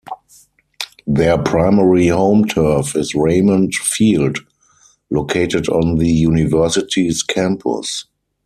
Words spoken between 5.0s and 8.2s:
located on the University's campus.